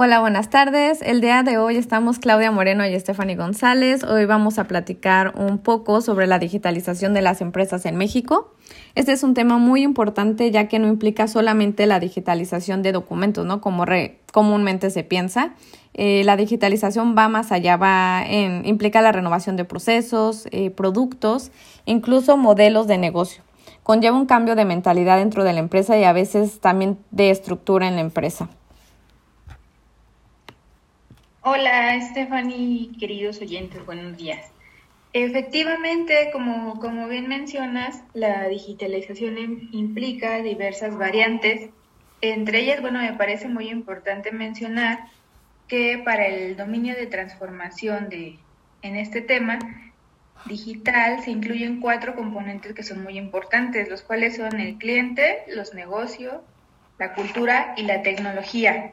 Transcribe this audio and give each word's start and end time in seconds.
Hola, 0.00 0.20
buenas 0.20 0.48
tardes. 0.48 1.02
El 1.02 1.20
día 1.20 1.42
de 1.42 1.58
hoy 1.58 1.76
estamos 1.76 2.20
Claudia 2.20 2.52
Moreno 2.52 2.86
y 2.86 2.96
Stephanie 3.00 3.34
González. 3.34 4.04
Hoy 4.04 4.26
vamos 4.26 4.60
a 4.60 4.68
platicar 4.68 5.34
un 5.34 5.58
poco 5.58 6.02
sobre 6.02 6.28
la 6.28 6.38
digitalización 6.38 7.14
de 7.14 7.20
las 7.20 7.40
empresas 7.40 7.84
en 7.84 7.96
México. 7.96 8.54
Este 8.94 9.10
es 9.10 9.24
un 9.24 9.34
tema 9.34 9.58
muy 9.58 9.82
importante 9.82 10.52
ya 10.52 10.68
que 10.68 10.78
no 10.78 10.86
implica 10.86 11.26
solamente 11.26 11.84
la 11.86 11.98
digitalización 11.98 12.84
de 12.84 12.92
documentos, 12.92 13.44
¿no? 13.44 13.60
Como 13.60 13.86
comúnmente 14.32 14.90
se 14.90 15.02
piensa. 15.02 15.54
Eh, 15.94 16.22
la 16.22 16.36
digitalización 16.36 17.16
va 17.18 17.28
más 17.28 17.50
allá, 17.50 17.76
va 17.76 18.22
implica 18.62 19.02
la 19.02 19.10
renovación 19.10 19.56
de 19.56 19.64
procesos, 19.64 20.46
eh, 20.52 20.70
productos, 20.70 21.50
incluso 21.86 22.36
modelos 22.36 22.86
de 22.86 22.98
negocio. 22.98 23.42
Conlleva 23.82 24.16
un 24.16 24.26
cambio 24.26 24.54
de 24.54 24.64
mentalidad 24.64 25.18
dentro 25.18 25.42
de 25.42 25.54
la 25.54 25.58
empresa 25.58 25.98
y 25.98 26.04
a 26.04 26.12
veces 26.12 26.60
también 26.60 26.98
de 27.10 27.30
estructura 27.30 27.88
en 27.88 27.96
la 27.96 28.02
empresa. 28.02 28.48
Hola, 31.50 31.98
Stephanie, 32.02 32.90
queridos 33.00 33.40
oyentes, 33.40 33.86
buenos 33.86 34.18
días. 34.18 34.52
Efectivamente, 35.14 36.28
como, 36.30 36.78
como 36.78 37.08
bien 37.08 37.26
mencionas, 37.26 38.02
la 38.12 38.46
digitalización 38.48 39.38
implica 39.72 40.42
diversas 40.42 40.94
variantes. 40.98 41.70
Entre 42.20 42.60
ellas, 42.60 42.82
bueno, 42.82 43.00
me 43.00 43.14
parece 43.14 43.48
muy 43.48 43.70
importante 43.70 44.30
mencionar 44.30 45.08
que 45.68 46.02
para 46.04 46.26
el 46.26 46.54
dominio 46.54 46.94
de 46.94 47.06
transformación 47.06 48.10
de, 48.10 48.38
en 48.82 48.96
este 48.96 49.22
tema 49.22 49.58
digital 50.44 51.22
se 51.24 51.30
incluyen 51.30 51.80
cuatro 51.80 52.14
componentes 52.14 52.74
que 52.74 52.82
son 52.82 53.02
muy 53.02 53.16
importantes, 53.16 53.88
los 53.88 54.02
cuales 54.02 54.36
son 54.36 54.60
el 54.60 54.76
cliente, 54.76 55.44
los 55.48 55.72
negocios, 55.72 56.42
la 56.98 57.14
cultura 57.14 57.72
y 57.78 57.84
la 57.84 58.02
tecnología. 58.02 58.92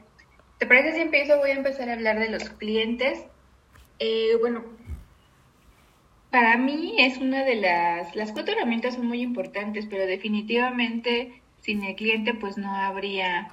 ¿Te 0.58 0.66
parece 0.66 0.94
si 0.94 1.02
empiezo? 1.02 1.36
Voy 1.38 1.50
a 1.50 1.54
empezar 1.54 1.90
a 1.90 1.92
hablar 1.92 2.18
de 2.18 2.30
los 2.30 2.48
clientes. 2.50 3.24
Eh, 3.98 4.36
bueno, 4.40 4.64
para 6.30 6.56
mí 6.56 6.96
es 6.98 7.18
una 7.18 7.44
de 7.44 7.56
las, 7.56 8.16
las 8.16 8.32
cuatro 8.32 8.54
herramientas 8.54 8.94
son 8.94 9.06
muy 9.06 9.20
importantes, 9.20 9.86
pero 9.86 10.06
definitivamente 10.06 11.42
sin 11.60 11.82
el 11.84 11.94
cliente 11.94 12.32
pues 12.32 12.56
no 12.56 12.74
habría 12.74 13.48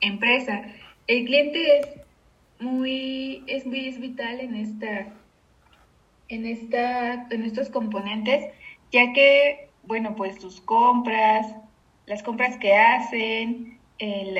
empresa. 0.00 0.62
El 1.06 1.24
cliente 1.24 1.78
es 1.78 1.88
muy, 2.58 3.44
es 3.46 3.64
es 3.66 4.00
vital 4.00 4.40
en 4.40 4.56
esta, 4.56 5.12
en 6.28 6.46
esta, 6.46 7.28
en 7.30 7.44
estos 7.44 7.68
componentes, 7.68 8.44
ya 8.90 9.12
que, 9.12 9.68
bueno, 9.84 10.16
pues 10.16 10.40
sus 10.40 10.60
compras, 10.60 11.54
las 12.06 12.22
compras 12.22 12.56
que 12.58 12.74
hacen, 12.74 13.78
el, 13.98 14.38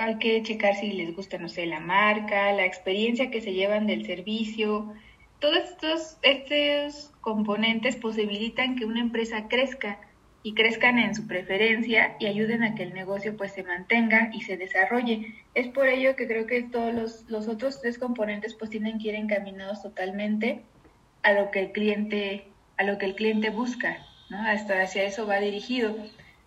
hay 0.00 0.16
que 0.16 0.42
checar 0.42 0.74
si 0.76 0.92
les 0.92 1.14
gusta, 1.14 1.36
no 1.36 1.50
sé, 1.50 1.66
la 1.66 1.78
marca, 1.78 2.52
la 2.52 2.64
experiencia 2.64 3.30
que 3.30 3.42
se 3.42 3.52
llevan 3.52 3.86
del 3.86 4.06
servicio. 4.06 4.94
Todos 5.40 5.58
estos, 5.58 6.16
estos 6.22 7.12
componentes 7.20 7.96
posibilitan 7.96 8.76
que 8.76 8.86
una 8.86 9.00
empresa 9.00 9.46
crezca 9.48 10.00
y 10.42 10.54
crezcan 10.54 10.98
en 10.98 11.14
su 11.14 11.26
preferencia 11.26 12.16
y 12.18 12.26
ayuden 12.26 12.62
a 12.62 12.74
que 12.74 12.84
el 12.84 12.94
negocio 12.94 13.36
pues 13.36 13.52
se 13.52 13.62
mantenga 13.62 14.30
y 14.32 14.40
se 14.40 14.56
desarrolle. 14.56 15.34
Es 15.54 15.68
por 15.68 15.86
ello 15.86 16.16
que 16.16 16.26
creo 16.26 16.46
que 16.46 16.62
todos 16.62 16.94
los, 16.94 17.24
los 17.28 17.46
otros 17.46 17.82
tres 17.82 17.98
componentes 17.98 18.54
pues 18.54 18.70
tienen 18.70 18.98
que 18.98 19.08
ir 19.08 19.16
encaminados 19.16 19.82
totalmente 19.82 20.62
a 21.22 21.32
lo 21.32 21.50
que 21.50 21.60
el 21.60 21.72
cliente, 21.72 22.48
a 22.78 22.84
lo 22.84 22.96
que 22.96 23.04
el 23.04 23.14
cliente 23.16 23.50
busca, 23.50 23.98
¿no? 24.30 24.40
Hasta 24.40 24.80
hacia 24.80 25.04
eso 25.04 25.26
va 25.26 25.40
dirigido. 25.40 25.94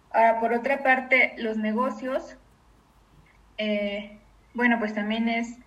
Ahora, 0.09 0.39
por 0.39 0.53
otra 0.53 0.81
parte, 0.81 1.35
los 1.37 1.57
negocios 1.57 2.35
eh, 3.57 4.17
bueno, 4.53 4.77
pues 4.79 4.93
también 4.93 5.29
es, 5.29 5.57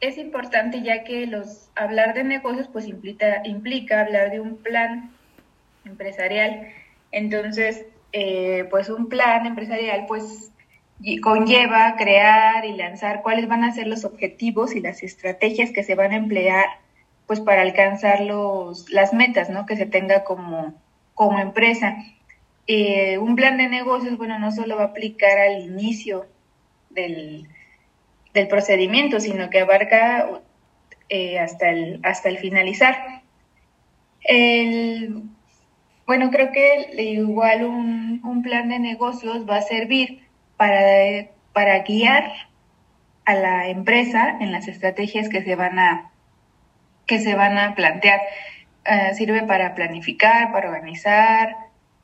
es 0.00 0.18
importante 0.18 0.82
ya 0.82 1.04
que 1.04 1.26
los 1.26 1.70
hablar 1.74 2.14
de 2.14 2.24
negocios 2.24 2.68
pues 2.68 2.86
implica, 2.86 3.42
implica 3.44 4.00
hablar 4.00 4.30
de 4.30 4.40
un 4.40 4.56
plan 4.56 5.10
empresarial. 5.84 6.68
Entonces, 7.12 7.86
eh, 8.12 8.66
pues 8.70 8.88
un 8.90 9.08
plan 9.08 9.46
empresarial 9.46 10.04
pues 10.06 10.50
conlleva 11.22 11.96
crear 11.96 12.64
y 12.64 12.72
lanzar 12.74 13.22
cuáles 13.22 13.48
van 13.48 13.64
a 13.64 13.72
ser 13.72 13.86
los 13.86 14.04
objetivos 14.04 14.74
y 14.74 14.80
las 14.80 15.02
estrategias 15.02 15.70
que 15.70 15.82
se 15.82 15.94
van 15.94 16.12
a 16.12 16.16
emplear 16.16 16.66
pues 17.26 17.40
para 17.40 17.62
alcanzar 17.62 18.20
los, 18.20 18.90
las 18.90 19.12
metas 19.12 19.50
¿no? 19.50 19.66
que 19.66 19.76
se 19.76 19.86
tenga 19.86 20.24
como, 20.24 20.74
como 21.14 21.38
empresa. 21.38 21.96
Eh, 22.66 23.18
un 23.18 23.36
plan 23.36 23.56
de 23.58 23.68
negocios, 23.68 24.16
bueno, 24.16 24.38
no 24.38 24.52
solo 24.52 24.76
va 24.76 24.84
a 24.84 24.86
aplicar 24.86 25.38
al 25.38 25.62
inicio 25.62 26.26
del, 26.94 27.46
procedimiento, 28.48 29.20
sino 29.20 29.50
que 29.50 29.60
abarca 29.60 30.40
eh, 31.08 31.38
hasta, 31.38 31.70
el, 31.70 32.00
hasta 32.02 32.28
el 32.28 32.38
finalizar. 32.38 33.22
bueno, 36.06 36.30
creo 36.30 36.50
que 36.50 37.02
igual 37.02 37.64
un, 37.64 38.42
plan 38.42 38.68
de 38.68 38.78
negocios 38.78 39.48
va 39.48 39.56
a 39.56 39.62
servir 39.62 40.26
para, 40.56 41.28
para 41.52 41.78
guiar 41.80 42.30
a 43.24 43.34
la 43.34 43.68
empresa 43.68 44.36
en 44.40 44.52
las 44.52 44.68
estrategias 44.68 45.28
que 45.28 45.42
se 45.42 45.54
van 45.54 45.78
a, 45.78 46.10
que 47.06 47.20
se 47.20 47.34
van 47.34 47.58
a 47.58 47.74
plantear. 47.74 48.20
Eh, 48.84 49.14
sirve 49.14 49.42
para 49.44 49.74
planificar, 49.74 50.52
para 50.52 50.68
organizar, 50.68 51.56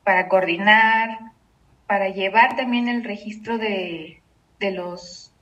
para 0.03 0.27
coordinar, 0.27 1.19
para 1.85 2.09
llevar 2.09 2.55
también 2.55 2.87
el 2.87 3.03
registro 3.03 3.57
de, 3.57 4.20
de 4.61 4.71
los 4.71 5.33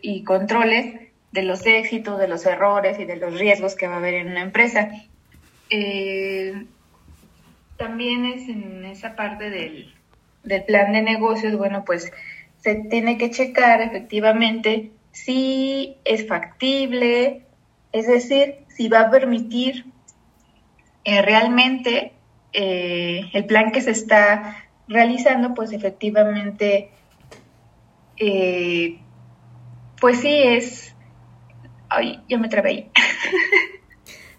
y 0.00 0.22
controles 0.22 1.10
de 1.32 1.42
los 1.42 1.66
éxitos, 1.66 2.18
de 2.18 2.28
los 2.28 2.46
errores 2.46 2.98
y 3.00 3.04
de 3.04 3.16
los 3.16 3.38
riesgos 3.38 3.74
que 3.74 3.88
va 3.88 3.94
a 3.94 3.98
haber 3.98 4.14
en 4.14 4.28
una 4.28 4.42
empresa. 4.42 4.90
Eh, 5.68 6.64
también 7.76 8.24
es 8.24 8.48
en 8.48 8.84
esa 8.84 9.16
parte 9.16 9.50
del, 9.50 9.92
plan 10.66 10.92
de 10.92 11.02
negocios, 11.02 11.58
bueno, 11.58 11.84
pues 11.84 12.12
se 12.62 12.76
tiene 12.76 13.18
que 13.18 13.30
checar 13.30 13.80
efectivamente 13.80 14.92
si 15.12 15.96
es 16.04 16.26
factible, 16.26 17.42
es 17.92 18.06
decir, 18.06 18.58
si 18.68 18.88
va 18.88 19.00
a 19.00 19.10
permitir 19.10 19.86
eh, 21.04 21.22
realmente 21.22 22.12
eh, 22.52 23.28
el 23.32 23.44
plan 23.44 23.72
que 23.72 23.82
se 23.82 23.90
está 23.90 24.68
realizando, 24.88 25.52
pues 25.54 25.72
efectivamente 25.72 26.90
eh, 28.18 28.98
pues 30.00 30.20
sí 30.20 30.28
es... 30.32 30.94
Ay, 31.88 32.20
yo 32.28 32.38
me 32.38 32.48
trabé 32.48 32.68
ahí. 32.70 32.90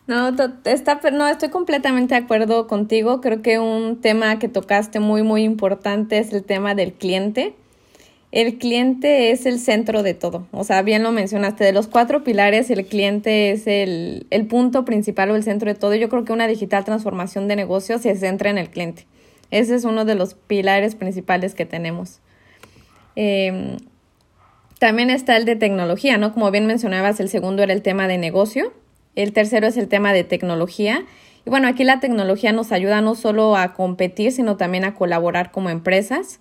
No, 0.07 0.29
está, 0.63 1.01
no, 1.11 1.27
estoy 1.27 1.49
completamente 1.49 2.15
de 2.15 2.21
acuerdo 2.21 2.65
contigo. 2.67 3.19
Creo 3.19 3.41
que 3.41 3.59
un 3.59 3.99
tema 3.99 4.39
que 4.39 4.47
tocaste 4.47 5.01
muy, 5.01 5.21
muy 5.21 5.43
importante 5.43 6.17
es 6.17 6.31
el 6.31 6.45
tema 6.45 6.75
del 6.75 6.93
cliente. 6.93 7.55
El 8.31 8.57
cliente 8.57 9.31
es 9.31 9.45
el 9.45 9.59
centro 9.59 10.03
de 10.03 10.13
todo. 10.13 10.47
O 10.51 10.63
sea, 10.63 10.81
bien 10.81 11.03
lo 11.03 11.11
mencionaste, 11.11 11.65
de 11.65 11.73
los 11.73 11.87
cuatro 11.87 12.23
pilares, 12.23 12.69
el 12.69 12.85
cliente 12.85 13.51
es 13.51 13.67
el, 13.67 14.27
el 14.29 14.47
punto 14.47 14.85
principal 14.85 15.31
o 15.31 15.35
el 15.35 15.43
centro 15.43 15.73
de 15.73 15.77
todo. 15.77 15.93
Yo 15.95 16.07
creo 16.07 16.23
que 16.23 16.31
una 16.31 16.47
digital 16.47 16.85
transformación 16.85 17.49
de 17.49 17.57
negocios 17.57 18.01
se 18.01 18.15
centra 18.15 18.49
en 18.49 18.57
el 18.57 18.69
cliente. 18.69 19.07
Ese 19.51 19.75
es 19.75 19.83
uno 19.83 20.05
de 20.05 20.15
los 20.15 20.35
pilares 20.35 20.95
principales 20.95 21.53
que 21.53 21.65
tenemos. 21.65 22.21
Em, 23.19 23.77
también 24.77 25.09
está 25.09 25.37
el 25.37 25.45
de 25.45 25.55
tecnología, 25.55 26.19
¿no? 26.19 26.33
Como 26.33 26.51
bien 26.51 26.67
mencionabas, 26.67 27.19
el 27.19 27.29
segundo 27.29 27.63
era 27.63 27.73
el 27.73 27.81
tema 27.81 28.07
de 28.07 28.19
negocio, 28.19 28.71
el 29.15 29.33
tercero 29.33 29.65
es 29.65 29.75
el 29.75 29.87
tema 29.87 30.13
de 30.13 30.23
tecnología. 30.23 31.03
Y 31.43 31.49
bueno, 31.49 31.67
aquí 31.67 31.83
la 31.83 31.99
tecnología 31.99 32.51
nos 32.51 32.71
ayuda 32.71 33.01
no 33.01 33.15
solo 33.15 33.57
a 33.57 33.73
competir, 33.73 34.31
sino 34.31 34.55
también 34.55 34.85
a 34.85 34.93
colaborar 34.93 35.51
como 35.51 35.71
empresas. 35.71 36.39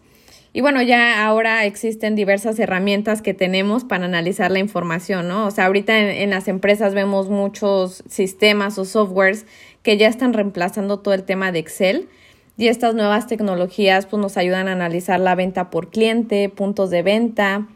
Y 0.52 0.60
bueno, 0.60 0.82
ya 0.82 1.26
ahora 1.26 1.64
existen 1.64 2.14
diversas 2.14 2.58
herramientas 2.58 3.22
que 3.22 3.32
tenemos 3.32 3.84
para 3.84 4.04
analizar 4.04 4.50
la 4.50 4.58
información, 4.58 5.28
¿no? 5.28 5.46
O 5.46 5.50
sea, 5.50 5.66
ahorita 5.66 5.98
en, 5.98 6.08
en, 6.08 6.30
las 6.30 6.46
empresas 6.46 6.92
vemos 6.92 7.30
muchos 7.30 8.04
sistemas 8.06 8.76
o 8.78 8.84
softwares 8.84 9.46
que 9.82 9.96
ya 9.96 10.08
están 10.08 10.34
reemplazando 10.34 10.98
todo 10.98 11.14
el 11.14 11.24
tema 11.24 11.52
de 11.52 11.60
Excel. 11.60 12.08
Y 12.58 12.68
estas 12.68 12.94
nuevas 12.94 13.26
tecnologías 13.26 14.06
pues, 14.06 14.20
nos 14.20 14.36
ayudan 14.36 14.68
a 14.68 14.72
analizar 14.72 15.20
la 15.20 15.34
venta 15.34 15.68
por 15.70 15.90
cliente, 15.90 16.48
puntos 16.48 16.90
de 16.90 17.02
venta, 17.02 17.68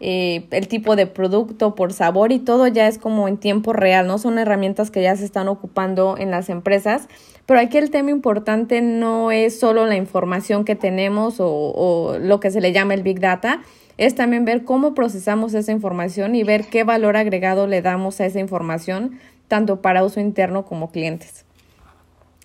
eh, 0.00 0.46
el 0.52 0.68
tipo 0.68 0.94
de 0.94 1.08
producto 1.08 1.74
por 1.74 1.92
sabor 1.92 2.30
y 2.30 2.38
todo 2.38 2.68
ya 2.68 2.86
es 2.86 2.98
como 2.98 3.26
en 3.26 3.36
tiempo 3.36 3.72
real, 3.72 4.06
¿no? 4.06 4.18
Son 4.18 4.38
herramientas 4.38 4.92
que 4.92 5.02
ya 5.02 5.16
se 5.16 5.24
están 5.24 5.48
ocupando 5.48 6.16
en 6.16 6.30
las 6.30 6.50
empresas. 6.50 7.08
Pero 7.46 7.58
aquí 7.58 7.78
el 7.78 7.90
tema 7.90 8.10
importante 8.10 8.80
no 8.80 9.32
es 9.32 9.58
solo 9.58 9.86
la 9.86 9.96
información 9.96 10.64
que 10.64 10.76
tenemos 10.76 11.40
o, 11.40 11.48
o 11.48 12.18
lo 12.18 12.38
que 12.38 12.52
se 12.52 12.60
le 12.60 12.72
llama 12.72 12.94
el 12.94 13.02
Big 13.02 13.18
Data, 13.18 13.62
es 13.96 14.14
también 14.14 14.44
ver 14.44 14.62
cómo 14.62 14.94
procesamos 14.94 15.54
esa 15.54 15.72
información 15.72 16.36
y 16.36 16.44
ver 16.44 16.66
qué 16.66 16.84
valor 16.84 17.16
agregado 17.16 17.66
le 17.66 17.82
damos 17.82 18.20
a 18.20 18.26
esa 18.26 18.38
información, 18.38 19.18
tanto 19.48 19.82
para 19.82 20.04
uso 20.04 20.20
interno 20.20 20.64
como 20.64 20.92
clientes. 20.92 21.47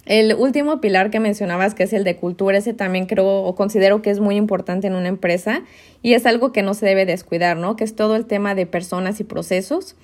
El 0.06 0.36
último 0.36 0.82
pilar 0.82 1.12
que 1.12 1.22
mencionabas, 1.22 1.76
que 1.76 1.84
es 1.84 1.94
el 1.94 2.04
de 2.04 2.18
cultura, 2.18 2.58
ese 2.58 2.74
también 2.74 3.06
creo 3.06 3.44
o 3.44 3.56
considero 3.56 4.02
que 4.02 4.10
es 4.10 4.20
muy 4.20 4.36
importante 4.36 4.88
en 4.88 4.96
una 4.96 5.08
empresa 5.08 5.64
y 6.02 6.14
es 6.14 6.26
algo 6.26 6.52
que 6.52 6.62
no 6.62 6.74
se 6.74 6.86
debe 6.86 7.06
descuidar, 7.06 7.56
¿no? 7.56 7.78
Que 7.78 7.86
es 7.86 7.96
todo 7.96 8.18
el 8.18 8.26
tema 8.26 8.54
de 8.54 8.66
personas 8.66 9.22
y 9.22 9.24
procesos. 9.24 9.96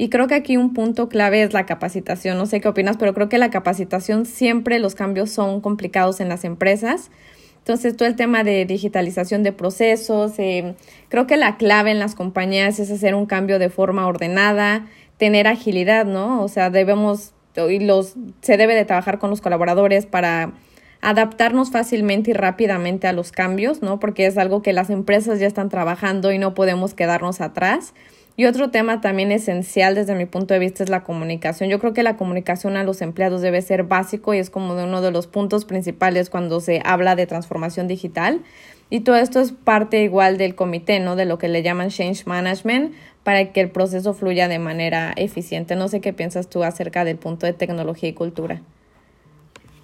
Y 0.00 0.10
creo 0.10 0.28
que 0.28 0.36
aquí 0.36 0.56
un 0.56 0.74
punto 0.74 1.08
clave 1.08 1.42
es 1.42 1.52
la 1.52 1.66
capacitación. 1.66 2.38
No 2.38 2.46
sé 2.46 2.60
qué 2.60 2.68
opinas, 2.68 2.96
pero 2.98 3.14
creo 3.14 3.28
que 3.28 3.38
la 3.38 3.50
capacitación 3.50 4.26
siempre 4.26 4.78
los 4.78 4.94
cambios 4.94 5.30
son 5.30 5.60
complicados 5.60 6.20
en 6.20 6.28
las 6.28 6.44
empresas. 6.44 7.10
Entonces, 7.58 7.96
todo 7.96 8.08
el 8.08 8.14
tema 8.14 8.44
de 8.44 8.64
digitalización 8.64 9.42
de 9.42 9.52
procesos, 9.52 10.38
eh, 10.38 10.76
creo 11.08 11.26
que 11.26 11.36
la 11.36 11.56
clave 11.56 11.90
en 11.90 11.98
las 11.98 12.14
compañías 12.14 12.78
es 12.78 12.92
hacer 12.92 13.16
un 13.16 13.26
cambio 13.26 13.58
de 13.58 13.70
forma 13.70 14.06
ordenada, 14.06 14.86
tener 15.16 15.48
agilidad, 15.48 16.06
¿no? 16.06 16.42
O 16.44 16.48
sea, 16.48 16.70
debemos 16.70 17.32
y 17.70 17.80
los 17.80 18.14
se 18.40 18.56
debe 18.56 18.74
de 18.74 18.84
trabajar 18.84 19.18
con 19.18 19.30
los 19.30 19.40
colaboradores 19.40 20.06
para 20.06 20.52
adaptarnos 21.00 21.70
fácilmente 21.70 22.30
y 22.30 22.34
rápidamente 22.34 23.06
a 23.06 23.12
los 23.12 23.32
cambios, 23.32 23.82
¿no? 23.82 24.00
Porque 24.00 24.26
es 24.26 24.36
algo 24.38 24.62
que 24.62 24.72
las 24.72 24.90
empresas 24.90 25.38
ya 25.38 25.46
están 25.46 25.68
trabajando 25.68 26.32
y 26.32 26.38
no 26.38 26.54
podemos 26.54 26.94
quedarnos 26.94 27.40
atrás. 27.40 27.94
Y 28.36 28.46
otro 28.46 28.70
tema 28.70 29.00
también 29.00 29.32
esencial 29.32 29.96
desde 29.96 30.14
mi 30.14 30.24
punto 30.24 30.54
de 30.54 30.60
vista 30.60 30.84
es 30.84 30.90
la 30.90 31.02
comunicación. 31.02 31.70
Yo 31.70 31.80
creo 31.80 31.92
que 31.92 32.04
la 32.04 32.16
comunicación 32.16 32.76
a 32.76 32.84
los 32.84 33.02
empleados 33.02 33.42
debe 33.42 33.60
ser 33.62 33.82
básico 33.82 34.32
y 34.32 34.38
es 34.38 34.48
como 34.48 34.74
uno 34.74 35.00
de 35.00 35.10
los 35.10 35.26
puntos 35.26 35.64
principales 35.64 36.30
cuando 36.30 36.60
se 36.60 36.80
habla 36.84 37.16
de 37.16 37.26
transformación 37.26 37.88
digital. 37.88 38.42
Y 38.90 39.00
todo 39.00 39.16
esto 39.16 39.40
es 39.40 39.50
parte 39.52 40.02
igual 40.02 40.38
del 40.38 40.54
comité, 40.54 41.00
¿no? 41.00 41.16
De 41.16 41.24
lo 41.24 41.36
que 41.38 41.48
le 41.48 41.64
llaman 41.64 41.90
change 41.90 42.26
management 42.26 42.94
para 43.28 43.52
que 43.52 43.60
el 43.60 43.70
proceso 43.70 44.14
fluya 44.14 44.48
de 44.48 44.58
manera 44.58 45.12
eficiente. 45.14 45.76
No 45.76 45.88
sé 45.88 46.00
qué 46.00 46.14
piensas 46.14 46.48
tú 46.48 46.64
acerca 46.64 47.04
del 47.04 47.18
punto 47.18 47.44
de 47.44 47.52
tecnología 47.52 48.08
y 48.08 48.14
cultura. 48.14 48.62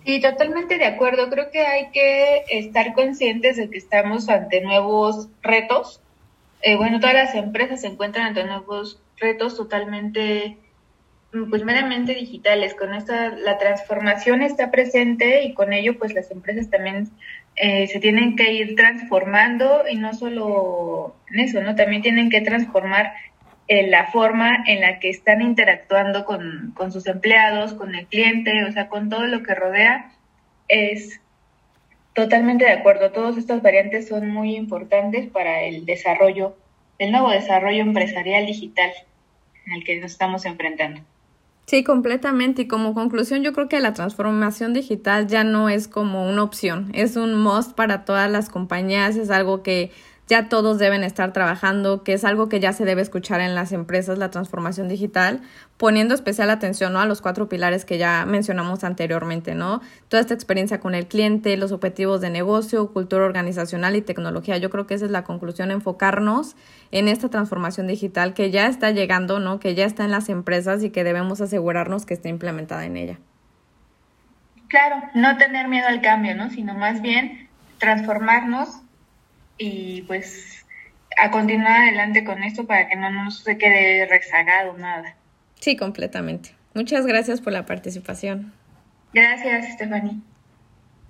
Sí, 0.06 0.18
totalmente 0.18 0.78
de 0.78 0.86
acuerdo. 0.86 1.28
Creo 1.28 1.50
que 1.50 1.60
hay 1.60 1.90
que 1.90 2.44
estar 2.48 2.94
conscientes 2.94 3.58
de 3.58 3.68
que 3.68 3.76
estamos 3.76 4.30
ante 4.30 4.62
nuevos 4.62 5.28
retos 5.42 6.00
eh, 6.66 6.76
bueno, 6.76 6.98
todas 6.98 7.14
las 7.14 7.34
empresas 7.34 7.82
se 7.82 7.88
encuentran 7.88 8.28
ante 8.28 8.42
nuevos 8.42 8.98
retos 9.18 9.54
totalmente, 9.54 10.56
mm, 11.34 11.50
pues 11.50 11.62
meramente 11.62 12.14
digitales. 12.14 12.74
Con 12.74 12.94
esta, 12.94 13.28
la 13.36 13.58
transformación 13.58 14.40
está 14.40 14.70
presente 14.70 15.44
y 15.44 15.52
con 15.52 15.74
ello, 15.74 15.98
pues 15.98 16.14
las 16.14 16.30
empresas 16.30 16.70
también 16.70 17.10
eh, 17.56 17.86
se 17.88 18.00
tienen 18.00 18.34
que 18.34 18.50
ir 18.52 18.76
transformando 18.76 19.82
y 19.90 19.96
no 19.96 20.14
solo 20.14 21.14
en 21.30 21.40
eso, 21.40 21.60
¿no? 21.60 21.76
También 21.76 22.00
tienen 22.00 22.30
que 22.30 22.40
transformar 22.40 23.12
la 23.68 24.06
forma 24.06 24.64
en 24.66 24.80
la 24.80 24.98
que 24.98 25.10
están 25.10 25.40
interactuando 25.42 26.24
con, 26.24 26.72
con 26.76 26.92
sus 26.92 27.06
empleados, 27.06 27.74
con 27.74 27.94
el 27.94 28.06
cliente, 28.06 28.64
o 28.64 28.72
sea, 28.72 28.88
con 28.88 29.08
todo 29.08 29.26
lo 29.26 29.42
que 29.42 29.54
rodea. 29.54 30.12
Es 30.68 31.20
Totalmente 32.14 32.64
de 32.64 32.70
acuerdo. 32.70 33.10
Todas 33.10 33.36
estas 33.36 33.60
variantes 33.60 34.08
son 34.08 34.30
muy 34.30 34.54
importantes 34.54 35.28
para 35.28 35.64
el 35.64 35.84
desarrollo, 35.84 36.56
el 36.98 37.10
nuevo 37.10 37.30
desarrollo 37.30 37.82
empresarial 37.82 38.46
digital 38.46 38.90
el 39.74 39.82
que 39.82 39.98
nos 39.98 40.12
estamos 40.12 40.44
enfrentando. 40.44 41.00
Sí, 41.66 41.82
completamente. 41.82 42.62
Y 42.62 42.68
como 42.68 42.94
conclusión, 42.94 43.42
yo 43.42 43.52
creo 43.52 43.68
que 43.68 43.80
la 43.80 43.94
transformación 43.94 44.74
digital 44.74 45.26
ya 45.26 45.42
no 45.42 45.68
es 45.68 45.88
como 45.88 46.28
una 46.28 46.42
opción, 46.42 46.90
es 46.94 47.16
un 47.16 47.34
must 47.34 47.72
para 47.72 48.04
todas 48.04 48.30
las 48.30 48.50
compañías, 48.50 49.16
es 49.16 49.30
algo 49.30 49.62
que 49.62 49.90
ya 50.26 50.48
todos 50.48 50.78
deben 50.78 51.04
estar 51.04 51.32
trabajando, 51.32 52.02
que 52.02 52.14
es 52.14 52.24
algo 52.24 52.48
que 52.48 52.58
ya 52.58 52.72
se 52.72 52.84
debe 52.84 53.02
escuchar 53.02 53.40
en 53.40 53.54
las 53.54 53.72
empresas, 53.72 54.16
la 54.16 54.30
transformación 54.30 54.88
digital, 54.88 55.42
poniendo 55.76 56.14
especial 56.14 56.48
atención 56.48 56.94
¿no? 56.94 57.00
a 57.00 57.06
los 57.06 57.20
cuatro 57.20 57.48
pilares 57.48 57.84
que 57.84 57.98
ya 57.98 58.24
mencionamos 58.24 58.84
anteriormente, 58.84 59.54
¿no? 59.54 59.82
Toda 60.08 60.22
esta 60.22 60.32
experiencia 60.32 60.80
con 60.80 60.94
el 60.94 61.08
cliente, 61.08 61.56
los 61.58 61.72
objetivos 61.72 62.22
de 62.22 62.30
negocio, 62.30 62.90
cultura 62.92 63.24
organizacional 63.24 63.96
y 63.96 64.00
tecnología. 64.00 64.56
Yo 64.56 64.70
creo 64.70 64.86
que 64.86 64.94
esa 64.94 65.04
es 65.04 65.10
la 65.10 65.24
conclusión, 65.24 65.70
enfocarnos 65.70 66.56
en 66.90 67.08
esta 67.08 67.28
transformación 67.28 67.86
digital 67.86 68.32
que 68.32 68.50
ya 68.50 68.66
está 68.66 68.92
llegando, 68.92 69.40
¿no? 69.40 69.60
Que 69.60 69.74
ya 69.74 69.84
está 69.84 70.04
en 70.04 70.10
las 70.10 70.30
empresas 70.30 70.82
y 70.82 70.90
que 70.90 71.04
debemos 71.04 71.42
asegurarnos 71.42 72.06
que 72.06 72.14
esté 72.14 72.30
implementada 72.30 72.86
en 72.86 72.96
ella. 72.96 73.18
Claro, 74.68 74.96
no 75.14 75.36
tener 75.36 75.68
miedo 75.68 75.86
al 75.86 76.00
cambio, 76.00 76.34
¿no? 76.34 76.50
Sino 76.50 76.74
más 76.74 77.02
bien 77.02 77.48
transformarnos 77.78 78.83
y 79.58 80.02
pues 80.02 80.64
a 81.16 81.30
continuar 81.30 81.82
adelante 81.82 82.24
con 82.24 82.42
esto 82.42 82.66
para 82.66 82.88
que 82.88 82.96
no 82.96 83.10
nos 83.10 83.40
se 83.40 83.56
quede 83.56 84.06
rezagado 84.06 84.76
nada. 84.76 85.16
Sí, 85.60 85.76
completamente. 85.76 86.50
Muchas 86.74 87.06
gracias 87.06 87.40
por 87.40 87.52
la 87.52 87.66
participación. 87.66 88.52
Gracias, 89.12 89.74
Stephanie. 89.74 90.20